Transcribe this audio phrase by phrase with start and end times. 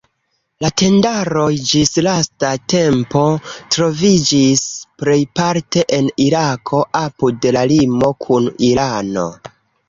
[0.63, 3.21] La tendaroj ĝis lasta tempo
[3.75, 4.63] troviĝis
[5.03, 9.29] plejparte en Irako, apud la limo kun Irano.